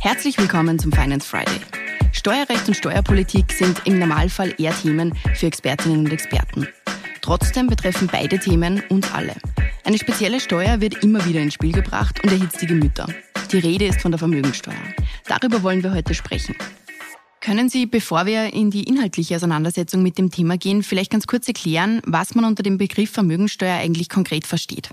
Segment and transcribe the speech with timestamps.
[0.00, 1.60] Herzlich willkommen zum Finance Friday.
[2.12, 6.66] Steuerrecht und Steuerpolitik sind im Normalfall eher Themen für Expertinnen und Experten.
[7.22, 9.34] Trotzdem betreffen beide Themen uns alle.
[9.84, 13.06] Eine spezielle Steuer wird immer wieder ins Spiel gebracht und erhitzt die Gemüter.
[13.52, 14.74] Die Rede ist von der Vermögensteuer.
[15.26, 16.56] Darüber wollen wir heute sprechen.
[17.40, 21.48] Können Sie, bevor wir in die inhaltliche Auseinandersetzung mit dem Thema gehen, vielleicht ganz kurz
[21.48, 24.90] erklären, was man unter dem Begriff Vermögensteuer eigentlich konkret versteht?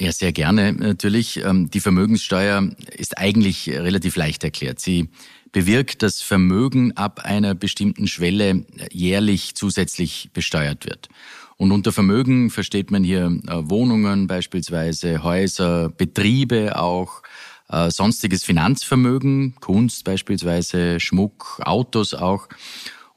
[0.00, 1.44] Ja, sehr gerne natürlich.
[1.44, 4.80] Ähm, die Vermögenssteuer ist eigentlich relativ leicht erklärt.
[4.80, 5.10] Sie
[5.52, 11.10] bewirkt, dass Vermögen ab einer bestimmten Schwelle jährlich zusätzlich besteuert wird.
[11.58, 17.22] Und unter Vermögen versteht man hier äh, Wohnungen beispielsweise, Häuser, Betriebe auch,
[17.68, 22.48] äh, sonstiges Finanzvermögen, Kunst beispielsweise, Schmuck, Autos auch.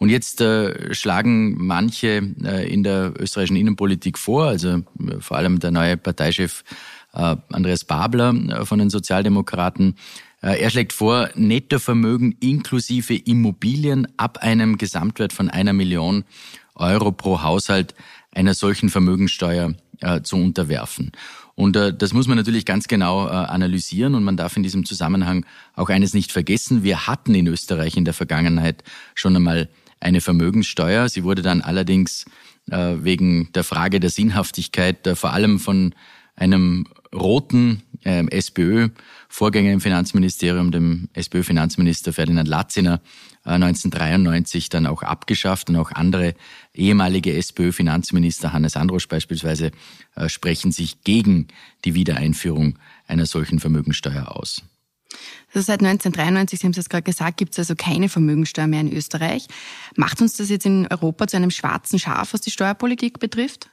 [0.04, 4.84] Und jetzt äh, schlagen manche äh, in der österreichischen Innenpolitik vor, also äh,
[5.22, 6.66] vor allem der neue Parteichef
[7.14, 9.96] äh, Andreas Babler äh, von den Sozialdemokraten,
[10.42, 16.26] er schlägt vor, Nettovermögen inklusive Immobilien ab einem Gesamtwert von einer Million
[16.76, 17.96] Euro pro Haushalt
[18.34, 21.14] einer solchen Vermögensteuer äh, zu unterwerfen.
[21.56, 24.84] Und äh, das muss man natürlich ganz genau äh, analysieren und man darf in diesem
[24.84, 25.46] Zusammenhang
[25.76, 26.84] auch eines nicht vergessen.
[26.84, 28.84] Wir hatten in Österreich in der Vergangenheit
[29.16, 29.70] schon einmal
[30.04, 31.10] eine Vermögenssteuer.
[31.10, 32.26] Sie wurde dann allerdings
[32.70, 35.96] äh, wegen der Frage der Sinnhaftigkeit äh, vor allem von
[36.36, 43.02] einem roten äh, SPÖ-Vorgänger im Finanzministerium, dem SPÖ-Finanzminister Ferdinand Latziner,
[43.46, 46.34] äh, 1993 dann auch abgeschafft und auch andere
[46.74, 49.72] ehemalige SPÖ-Finanzminister, Hannes Androsch beispielsweise,
[50.16, 51.48] äh, sprechen sich gegen
[51.86, 54.64] die Wiedereinführung einer solchen Vermögensteuer aus.
[55.54, 58.92] Also seit 1993, Sie haben es gerade gesagt, gibt es also keine Vermögensteuer mehr in
[58.92, 59.48] Österreich.
[59.96, 63.70] Macht uns das jetzt in Europa zu einem schwarzen Schaf, was die Steuerpolitik betrifft?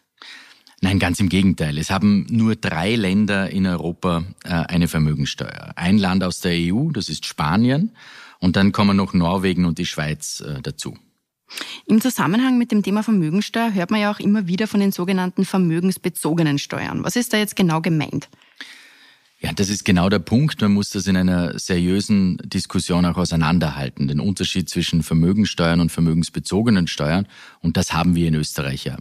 [0.82, 1.76] Nein, ganz im Gegenteil.
[1.76, 5.72] Es haben nur drei Länder in Europa äh, eine Vermögensteuer.
[5.76, 7.94] Ein Land aus der EU, das ist Spanien,
[8.38, 10.96] und dann kommen noch Norwegen und die Schweiz äh, dazu.
[11.86, 15.44] Im Zusammenhang mit dem Thema Vermögensteuer hört man ja auch immer wieder von den sogenannten
[15.44, 17.04] vermögensbezogenen Steuern.
[17.04, 18.28] Was ist da jetzt genau gemeint?
[19.42, 20.60] Ja, das ist genau der Punkt.
[20.60, 24.06] Man muss das in einer seriösen Diskussion auch auseinanderhalten.
[24.06, 27.26] Den Unterschied zwischen Vermögensteuern und vermögensbezogenen Steuern.
[27.60, 28.98] Und das haben wir in Österreich ja.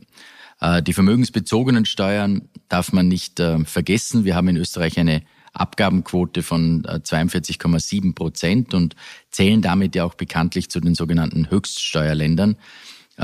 [0.61, 4.23] Äh, die vermögensbezogenen Steuern darf man nicht äh, vergessen.
[4.23, 8.95] Wir haben in Österreich eine Abgabenquote von 42,7 äh, Prozent und
[9.31, 12.55] zählen damit ja auch bekanntlich zu den sogenannten Höchststeuerländern.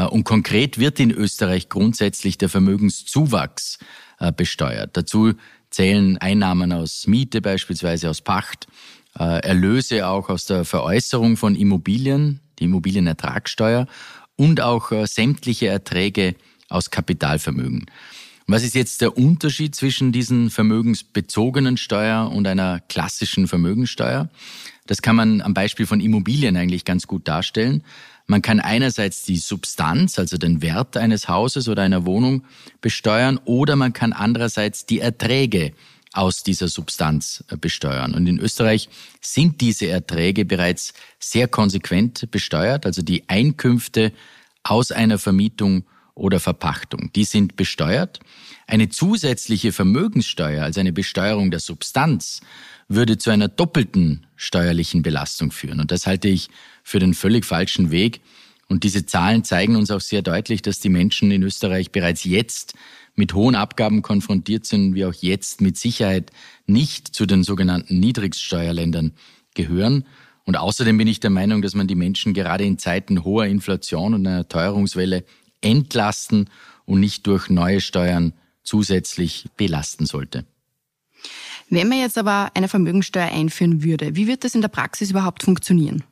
[0.10, 3.80] Und konkret wird in Österreich grundsätzlich der Vermögenszuwachs
[4.36, 4.98] besteuert.
[4.98, 5.36] Dazu
[5.76, 8.68] zählen Einnahmen aus Miete beispielsweise, aus Pacht,
[9.20, 13.86] äh, Erlöse auch aus der Veräußerung von Immobilien, die Immobilienertragssteuer
[14.38, 16.36] und auch äh, sämtliche Erträge
[16.70, 17.88] aus Kapitalvermögen.
[18.48, 24.30] Was ist jetzt der Unterschied zwischen diesen vermögensbezogenen Steuer und einer klassischen Vermögensteuer?
[24.88, 27.84] Das kann man am Beispiel von Immobilien eigentlich ganz gut darstellen.
[28.28, 32.44] Man kann einerseits die Substanz, also den Wert eines Hauses oder einer Wohnung
[32.82, 35.74] besteuern oder man kann andererseits die Erträge
[36.16, 38.16] aus dieser Substanz äh, besteuern.
[38.16, 38.90] Und in Österreich
[39.22, 44.12] sind diese Erträge bereits sehr konsequent besteuert, also die Einkünfte
[44.64, 45.84] aus einer Vermietung
[46.16, 47.12] oder Verpachtung.
[47.14, 48.20] Die sind besteuert.
[48.68, 52.42] Eine zusätzliche Vermögenssteuer, also eine Besteuerung der Substanz,
[52.88, 55.80] würde zu einer doppelten steuerlichen Belastung führen.
[55.80, 56.50] Und das halte ich
[56.84, 58.22] für den völlig falschen Weg.
[58.68, 62.74] Und diese Zahlen zeigen uns auch sehr deutlich, dass die Menschen in Österreich bereits jetzt
[63.16, 66.32] mit hohen Abgaben konfrontiert sind, wie auch jetzt mit Sicherheit
[66.66, 69.14] nicht zu den sogenannten Niedrigsteuerländern
[69.54, 70.06] gehören.
[70.46, 74.14] Und außerdem bin ich der Meinung, dass man die Menschen gerade in Zeiten hoher Inflation
[74.14, 75.24] und einer Teuerungswelle
[75.66, 76.50] entlasten
[76.86, 78.34] und nicht durch neue Steuern
[78.64, 80.46] zusätzlich belasten sollte.
[81.70, 85.44] Wenn man jetzt aber eine Vermögensteuer einführen würde, wie wird das in der Praxis überhaupt
[85.44, 86.04] funktionieren?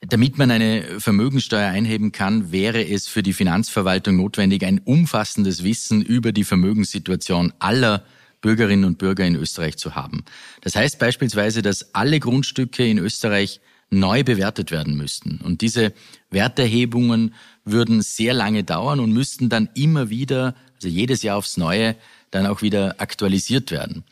[0.00, 6.02] Damit man eine Vermögensteuer einheben kann, wäre es für die Finanzverwaltung notwendig, ein umfassendes Wissen
[6.02, 8.04] über die Vermögenssituation aller
[8.40, 10.24] Bürgerinnen und Bürger in Österreich zu haben.
[10.60, 15.40] Das heißt beispielsweise, dass alle Grundstücke in Österreich neu bewertet werden müssten.
[15.42, 15.92] Und diese
[16.30, 21.96] Werterhebungen würden sehr lange dauern und müssten dann immer wieder, also jedes Jahr aufs Neue,
[22.30, 24.04] dann auch wieder aktualisiert werden.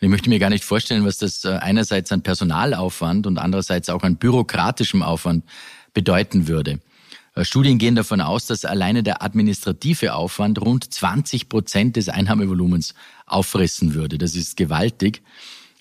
[0.00, 3.88] Und ich möchte mir gar nicht vorstellen, was das äh, einerseits an Personalaufwand und andererseits
[3.90, 5.44] auch an bürokratischem Aufwand
[5.92, 6.80] bedeuten würde.
[7.34, 12.94] Äh, Studien gehen davon aus, dass alleine der administrative Aufwand rund 20 Prozent des Einnahmevolumens
[13.26, 14.18] auffressen würde.
[14.18, 15.22] Das ist gewaltig.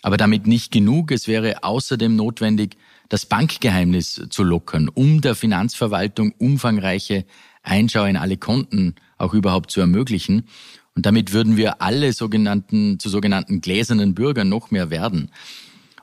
[0.01, 1.11] Aber damit nicht genug.
[1.11, 2.77] Es wäre außerdem notwendig,
[3.09, 7.25] das Bankgeheimnis zu lockern, um der Finanzverwaltung umfangreiche
[7.63, 10.47] Einschau in alle Konten auch überhaupt zu ermöglichen.
[10.95, 15.31] Und damit würden wir alle sogenannten, zu sogenannten gläsernen Bürgern noch mehr werden.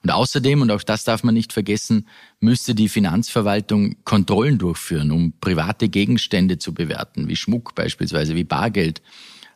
[0.03, 2.07] Und außerdem, und auch das darf man nicht vergessen,
[2.39, 9.03] müsste die Finanzverwaltung Kontrollen durchführen, um private Gegenstände zu bewerten, wie Schmuck beispielsweise, wie Bargeld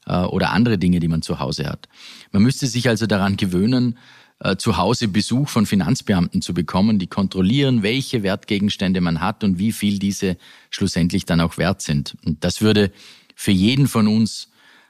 [0.06, 1.88] äh, oder andere Dinge, die man zu Hause hat.
[2.32, 3.96] Man müsste sich also daran gewöhnen,
[4.40, 9.58] äh, zu Hause Besuch von Finanzbeamten zu bekommen, die kontrollieren, welche Wertgegenstände man hat und
[9.58, 10.36] wie viel diese
[10.70, 12.16] schlussendlich dann auch wert sind.
[12.24, 12.90] Und das würde
[13.34, 14.48] für jeden von uns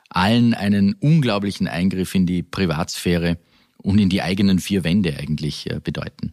[0.08, 3.38] allen einen unglaublichen Eingriff in die Privatsphäre
[3.78, 6.32] und in die eigenen vier Wände eigentlich äh, bedeuten.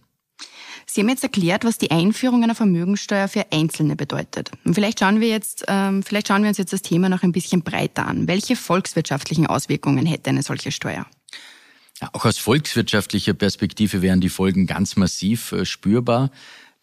[0.85, 4.51] Sie haben jetzt erklärt, was die Einführung einer Vermögensteuer für Einzelne bedeutet.
[4.63, 7.33] Und vielleicht schauen wir jetzt, ähm, vielleicht schauen wir uns jetzt das Thema noch ein
[7.33, 8.27] bisschen breiter an.
[8.27, 11.05] Welche volkswirtschaftlichen Auswirkungen hätte eine solche Steuer?
[12.13, 16.31] Auch aus volkswirtschaftlicher Perspektive wären die Folgen ganz massiv äh, spürbar.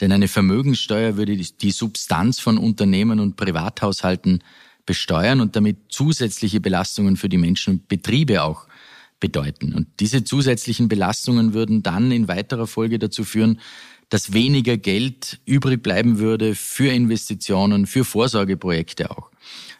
[0.00, 4.42] Denn eine Vermögensteuer würde die Substanz von Unternehmen und Privathaushalten
[4.86, 8.66] besteuern und damit zusätzliche Belastungen für die Menschen und Betriebe auch
[9.20, 9.72] bedeuten.
[9.72, 13.60] Und diese zusätzlichen Belastungen würden dann in weiterer Folge dazu führen,
[14.10, 19.30] dass weniger Geld übrig bleiben würde für Investitionen, für Vorsorgeprojekte auch.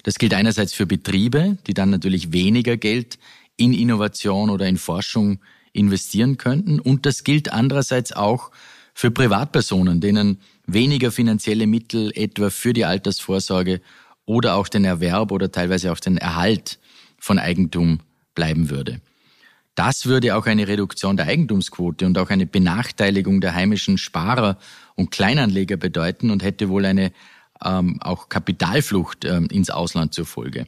[0.02, 3.18] Das gilt einerseits für Betriebe, die dann natürlich weniger Geld
[3.56, 5.38] in Innovation oder in Forschung
[5.72, 6.80] investieren könnten.
[6.80, 8.50] Und das gilt andererseits auch
[8.94, 13.80] für Privatpersonen, denen weniger finanzielle Mittel etwa für die Altersvorsorge
[14.24, 16.78] oder auch den Erwerb oder teilweise auch den Erhalt
[17.18, 18.00] von Eigentum
[18.34, 19.00] bleiben würde.
[19.74, 24.56] Das würde auch eine Reduktion der Eigentumsquote und auch eine Benachteiligung der heimischen Sparer
[24.94, 27.12] und Kleinanleger bedeuten und hätte wohl eine
[27.64, 30.66] ähm, auch Kapitalflucht ähm, ins Ausland zur Folge.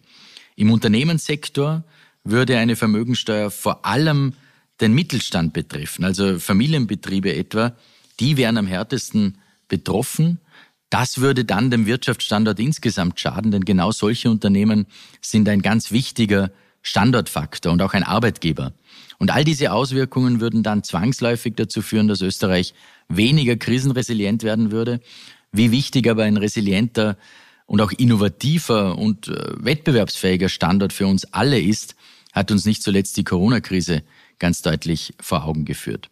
[0.56, 1.84] Im Unternehmenssektor
[2.31, 4.34] würde eine Vermögensteuer vor allem
[4.81, 7.75] den Mittelstand betreffen, also Familienbetriebe etwa,
[8.20, 9.38] die wären am härtesten
[9.69, 10.38] betroffen.
[10.90, 14.87] Das würde dann dem Wirtschaftsstandort insgesamt schaden, denn genau solche Unternehmen
[15.20, 16.50] sind ein ganz wichtiger
[16.82, 18.72] Standortfaktor und auch ein Arbeitgeber.
[19.19, 22.75] Und all diese Auswirkungen würden dann zwangsläufig dazu führen, dass Österreich
[23.08, 25.00] weniger krisenresilient werden würde.
[25.52, 27.17] Wie wichtig aber ein resilienter
[27.67, 31.96] und auch innovativer und äh, wettbewerbsfähiger Standort für uns alle ist,
[32.36, 34.02] hat uns nicht zuletzt die Corona-Krise
[34.38, 36.10] ganz deutlich vor Augen geführt.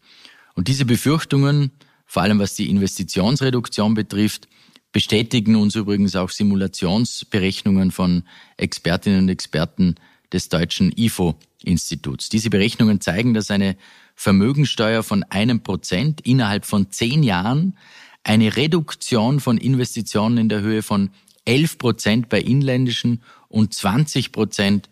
[0.54, 1.70] Und diese Befürchtungen,
[2.06, 4.48] vor allem was die Investitionsreduktion betrifft,
[4.90, 8.22] bestätigen uns übrigens auch Simulationsberechnungen von
[8.56, 9.96] Expertinnen und Experten
[10.32, 12.30] des deutschen IFO-Instituts.
[12.30, 13.76] Diese Berechnungen zeigen, dass eine
[14.14, 17.76] Vermögensteuer von einem Prozent innerhalb von zehn Jahren
[18.22, 21.10] eine Reduktion von Investitionen in der Höhe von
[21.44, 24.88] 11 Prozent bei inländischen und 20 Prozent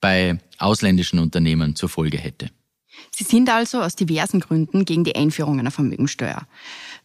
[0.00, 2.50] bei ausländischen Unternehmen zur Folge hätte.
[3.10, 6.46] Sie sind also aus diversen Gründen gegen die Einführung einer Vermögensteuer.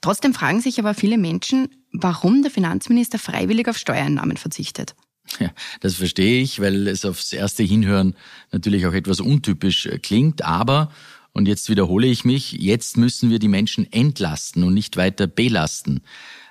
[0.02, 4.96] Trotzdem fragen sich aber viele Menschen, warum der Finanzminister freiwillig auf Steuereinnahmen verzichtet.
[5.40, 5.52] Ja,
[5.82, 8.16] das verstehe ich, weil es aufs erste Hinhören
[8.52, 10.44] natürlich auch etwas untypisch äh, klingt.
[10.44, 10.92] Aber,
[11.34, 16.02] und jetzt wiederhole ich mich, jetzt müssen wir die Menschen entlasten und nicht weiter belasten.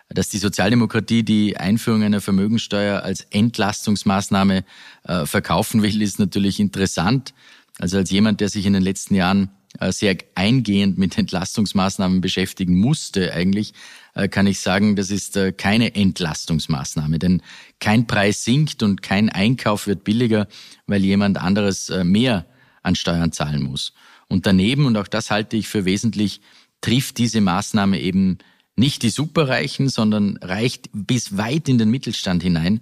[0.09, 4.65] Dass die Sozialdemokratie die Einführung einer Vermögensteuer als Entlastungsmaßnahme
[5.05, 7.35] äh, verkaufen will, ist natürlich interessant.
[7.79, 9.51] Also als jemand, der sich in den letzten Jahren
[9.81, 13.75] äh, sehr eingehend mit Entlastungsmaßnahmen beschäftigen musste eigentlich,
[14.15, 17.43] äh, kann ich sagen, das ist äh, keine Entlastungsmaßnahme, denn
[17.81, 20.49] kein Preis sinkt und kein Einkauf wird billiger,
[20.87, 22.47] weil jemand anderes mehr
[22.83, 23.93] an Steuern zahlen muss.
[24.29, 26.41] Und daneben, und auch das halte ich für wesentlich,
[26.81, 28.39] trifft diese Maßnahme eben
[28.77, 32.81] nicht die Superreichen, sondern reicht bis weit in den Mittelstand hinein.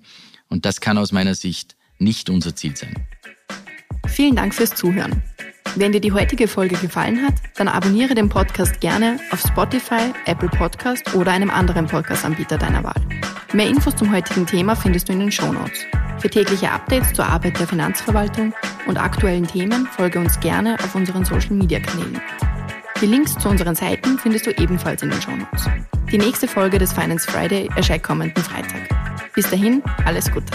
[0.49, 2.95] Und das kann aus meiner Sicht nicht unser Ziel sein.
[4.07, 5.23] Vielen Dank fürs Zuhören.
[5.77, 10.49] Wenn dir die heutige Folge gefallen hat, dann abonniere den Podcast gerne auf Spotify, Apple
[10.49, 13.01] Podcast oder einem anderen Podcast-Anbieter deiner Wahl.
[13.53, 15.81] Mehr Infos zum heutigen Thema findest du in den Show Notes.
[16.19, 18.55] Für tägliche Updates zur Arbeit der Finanzverwaltung
[18.87, 22.21] und aktuellen Themen folge uns gerne auf unseren Social-Media-Kanälen.
[23.05, 25.69] Die Links zu unseren Seiten findest du ebenfalls in den Show Notes.
[26.11, 28.89] Die nächste Folge des Finance Friday erscheint kommenden Freitag.
[29.35, 30.51] Bis dahin, alles Gute.